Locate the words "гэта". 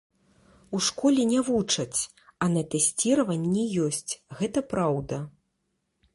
4.43-4.59